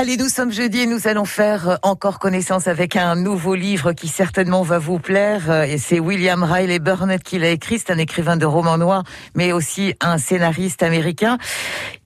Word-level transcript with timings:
Allez, 0.00 0.16
nous 0.16 0.30
sommes 0.30 0.50
jeudi 0.50 0.80
et 0.80 0.86
nous 0.86 1.08
allons 1.08 1.26
faire 1.26 1.68
euh, 1.68 1.76
encore 1.82 2.18
connaissance 2.18 2.68
avec 2.68 2.96
un 2.96 3.16
nouveau 3.16 3.54
livre 3.54 3.92
qui 3.92 4.08
certainement 4.08 4.62
va 4.62 4.78
vous 4.78 4.98
plaire. 4.98 5.50
Euh, 5.50 5.64
et 5.64 5.76
c'est 5.76 6.00
William 6.00 6.42
Riley 6.42 6.78
Burnett 6.78 7.22
qui 7.22 7.38
l'a 7.38 7.50
écrit. 7.50 7.78
C'est 7.78 7.92
un 7.92 7.98
écrivain 7.98 8.38
de 8.38 8.46
romans 8.46 8.78
noirs, 8.78 9.04
mais 9.34 9.52
aussi 9.52 9.92
un 10.00 10.16
scénariste 10.16 10.82
américain. 10.82 11.36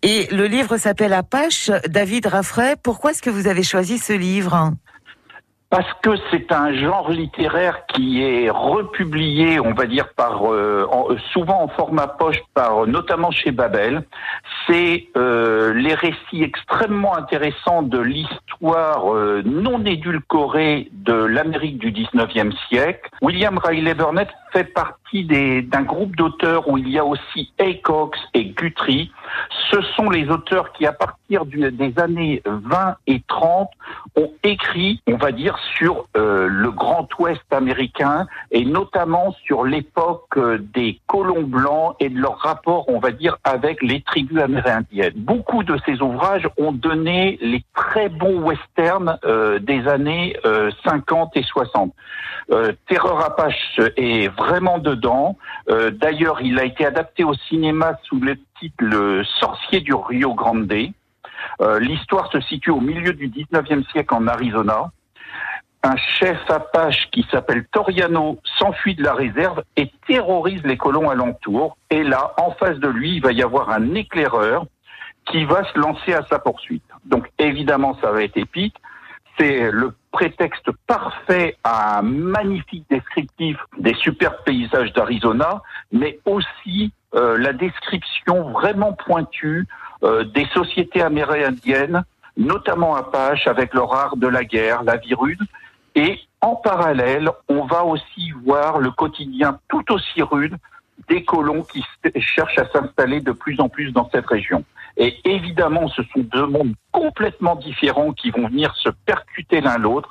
Et 0.02 0.26
le 0.32 0.48
livre 0.48 0.76
s'appelle 0.76 1.12
Apache. 1.12 1.70
David 1.88 2.26
Raffray, 2.26 2.74
pourquoi 2.82 3.12
est-ce 3.12 3.22
que 3.22 3.30
vous 3.30 3.46
avez 3.46 3.62
choisi 3.62 3.98
ce 3.98 4.12
livre? 4.12 4.72
Parce 5.74 5.92
que 6.02 6.10
c'est 6.30 6.52
un 6.52 6.72
genre 6.72 7.10
littéraire 7.10 7.84
qui 7.86 8.22
est 8.22 8.48
republié, 8.48 9.58
on 9.58 9.72
va 9.72 9.86
dire 9.86 10.06
par 10.14 10.48
euh, 10.48 10.86
souvent 11.32 11.64
en 11.64 11.66
format 11.66 12.06
poche, 12.06 12.38
par 12.54 12.86
notamment 12.86 13.32
chez 13.32 13.50
Babel. 13.50 14.04
C'est 14.68 15.08
euh, 15.16 15.74
les 15.74 15.94
récits 15.94 16.44
extrêmement 16.44 17.16
intéressants 17.16 17.82
de 17.82 17.98
l'histoire 17.98 19.12
euh, 19.12 19.42
non 19.44 19.84
édulcorée 19.84 20.90
de 20.92 21.12
l'Amérique 21.12 21.78
du 21.78 21.90
19e 21.90 22.52
siècle. 22.68 23.10
William 23.20 23.58
Riley 23.58 23.94
Burnett 23.94 24.28
fait 24.52 24.72
partie 24.72 25.24
d'un 25.24 25.82
groupe 25.82 26.14
d'auteurs 26.14 26.68
où 26.68 26.78
il 26.78 26.88
y 26.88 26.98
a 27.00 27.04
aussi 27.04 27.52
Aycox 27.58 28.16
et 28.34 28.44
Guthrie. 28.44 29.10
Ce 29.74 29.82
sont 29.96 30.08
les 30.08 30.28
auteurs 30.28 30.72
qui, 30.72 30.86
à 30.86 30.92
partir 30.92 31.46
des 31.46 31.94
années 31.98 32.40
20 32.44 32.94
et 33.08 33.20
30, 33.26 33.68
ont 34.14 34.30
écrit, 34.44 35.02
on 35.08 35.16
va 35.16 35.32
dire, 35.32 35.58
sur 35.76 36.06
euh, 36.16 36.46
le 36.48 36.70
Grand 36.70 37.08
Ouest 37.18 37.42
américain 37.50 38.28
et 38.52 38.64
notamment 38.64 39.34
sur 39.44 39.64
l'époque 39.64 40.36
euh, 40.36 40.58
des 40.74 41.00
colons 41.08 41.42
blancs 41.42 41.96
et 41.98 42.08
de 42.08 42.20
leur 42.20 42.38
rapport, 42.38 42.88
on 42.88 43.00
va 43.00 43.10
dire, 43.10 43.36
avec 43.42 43.82
les 43.82 44.00
tribus 44.02 44.40
amérindiennes. 44.40 45.14
Beaucoup 45.16 45.64
de 45.64 45.76
ces 45.84 46.00
ouvrages 46.00 46.48
ont 46.56 46.70
donné 46.70 47.36
les 47.40 47.64
très 47.74 48.08
bons 48.08 48.42
westerns 48.42 49.18
euh, 49.24 49.58
des 49.58 49.88
années 49.88 50.36
50 50.84 51.36
et 51.36 51.42
60. 51.42 51.92
Terreur 52.86 53.24
Apache 53.24 53.80
est 53.96 54.28
vraiment 54.36 54.78
dedans. 54.78 55.38
D'ailleurs, 55.66 56.42
il 56.42 56.58
a 56.58 56.64
été 56.64 56.84
adapté 56.84 57.24
au 57.24 57.32
cinéma 57.48 57.98
sous 58.04 58.20
le 58.20 58.36
titre 58.60 58.74
Le 58.78 59.24
du 59.72 59.94
Rio 59.94 60.34
Grande. 60.34 60.72
Euh, 61.60 61.78
l'histoire 61.78 62.30
se 62.30 62.40
situe 62.40 62.70
au 62.70 62.80
milieu 62.80 63.12
du 63.12 63.28
19e 63.28 63.88
siècle 63.90 64.14
en 64.14 64.26
Arizona. 64.26 64.90
Un 65.82 65.96
chef 65.96 66.38
apache 66.48 67.10
qui 67.10 67.26
s'appelle 67.30 67.66
Toriano 67.70 68.40
s'enfuit 68.58 68.94
de 68.94 69.02
la 69.02 69.12
réserve 69.12 69.62
et 69.76 69.92
terrorise 70.06 70.62
les 70.64 70.78
colons 70.78 71.10
alentours. 71.10 71.76
Et 71.90 72.02
là, 72.02 72.32
en 72.38 72.52
face 72.52 72.78
de 72.78 72.88
lui, 72.88 73.16
il 73.16 73.22
va 73.22 73.32
y 73.32 73.42
avoir 73.42 73.70
un 73.70 73.94
éclaireur 73.94 74.64
qui 75.26 75.44
va 75.44 75.62
se 75.72 75.78
lancer 75.78 76.14
à 76.14 76.24
sa 76.26 76.38
poursuite. 76.38 76.84
Donc 77.04 77.30
évidemment, 77.38 77.98
ça 78.00 78.12
va 78.12 78.22
être 78.22 78.36
épique. 78.36 78.76
C'est 79.38 79.70
le 79.70 79.94
prétexte 80.10 80.70
parfait 80.86 81.56
à 81.64 81.98
un 81.98 82.02
magnifique 82.02 82.84
descriptif 82.88 83.58
des 83.78 83.94
superbes 83.94 84.42
paysages 84.46 84.92
d'Arizona, 84.92 85.60
mais 85.92 86.18
aussi 86.24 86.92
euh, 87.14 87.38
la 87.38 87.52
description 87.52 88.50
vraiment 88.50 88.92
pointue 88.92 89.66
euh, 90.02 90.24
des 90.24 90.46
sociétés 90.46 91.02
amérindiennes, 91.02 92.04
notamment 92.36 92.96
Apache, 92.96 93.46
avec 93.46 93.74
leur 93.74 93.94
art 93.94 94.16
de 94.16 94.26
la 94.26 94.44
guerre, 94.44 94.82
la 94.82 94.96
vie 94.96 95.14
rude. 95.14 95.42
Et 95.94 96.18
en 96.40 96.56
parallèle, 96.56 97.30
on 97.48 97.64
va 97.64 97.84
aussi 97.84 98.32
voir 98.44 98.78
le 98.78 98.90
quotidien 98.90 99.58
tout 99.68 99.92
aussi 99.92 100.22
rude 100.22 100.56
des 101.08 101.24
colons 101.24 101.62
qui 101.62 101.84
cherchent 102.20 102.58
à 102.58 102.68
s'installer 102.70 103.20
de 103.20 103.32
plus 103.32 103.60
en 103.60 103.68
plus 103.68 103.92
dans 103.92 104.08
cette 104.10 104.26
région. 104.26 104.64
Et 104.96 105.16
évidemment, 105.24 105.88
ce 105.88 106.02
sont 106.02 106.20
deux 106.20 106.46
mondes 106.46 106.74
complètement 106.92 107.56
différents 107.56 108.12
qui 108.12 108.30
vont 108.30 108.48
venir 108.48 108.74
se 108.76 108.88
percuter 109.06 109.60
l'un 109.60 109.78
l'autre, 109.78 110.08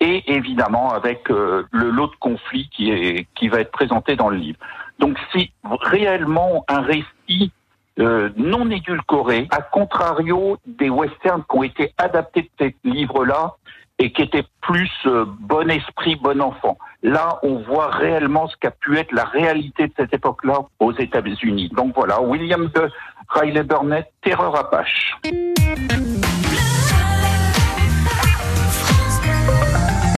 et 0.00 0.30
évidemment 0.30 0.92
avec 0.92 1.30
euh, 1.30 1.64
le 1.70 1.90
lot 1.90 2.08
de 2.08 2.16
conflits 2.16 2.68
qui, 2.68 2.90
est, 2.90 3.26
qui 3.34 3.48
va 3.48 3.60
être 3.60 3.72
présenté 3.72 4.14
dans 4.14 4.28
le 4.28 4.36
livre. 4.36 4.58
Donc 4.98 5.18
c'est 5.32 5.50
réellement 5.64 6.64
un 6.68 6.80
récit 6.80 7.52
euh, 7.98 8.28
non 8.36 8.70
édulcoré, 8.70 9.48
à 9.50 9.62
contrario 9.62 10.58
des 10.66 10.90
westerns 10.90 11.42
qui 11.50 11.56
ont 11.56 11.62
été 11.62 11.92
adaptés 11.96 12.42
de 12.42 12.48
ces 12.58 12.76
livres-là 12.84 13.56
et 13.98 14.12
qui 14.12 14.22
étaient 14.22 14.44
plus 14.60 14.90
euh, 15.06 15.24
bon 15.26 15.70
esprit, 15.70 16.16
bon 16.16 16.42
enfant. 16.42 16.76
Là, 17.02 17.38
on 17.42 17.56
voit 17.60 17.88
réellement 17.88 18.48
ce 18.48 18.56
qu'a 18.58 18.70
pu 18.70 18.98
être 18.98 19.12
la 19.12 19.24
réalité 19.24 19.86
de 19.86 19.92
cette 19.96 20.12
époque-là 20.12 20.66
aux 20.80 20.92
États-Unis. 20.92 21.70
Donc 21.74 21.94
voilà, 21.94 22.20
William 22.20 22.70
de 22.74 22.90
Riley 23.28 23.62
Burnett, 23.62 24.12
Terreur 24.22 24.54
Apache. 24.56 25.16